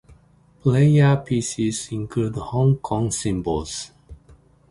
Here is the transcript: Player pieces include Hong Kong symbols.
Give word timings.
Player 0.63 1.15
pieces 1.23 1.91
include 1.91 2.33
Hong 2.37 2.77
Kong 2.77 3.11
symbols. 3.11 3.91